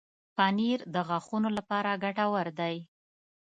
پنېر 0.35 0.79
د 0.93 0.95
غاښونو 1.07 1.49
لپاره 1.57 1.99
ګټور 2.03 2.47
دی. 2.59 2.75